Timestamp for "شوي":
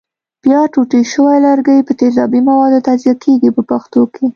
1.11-1.37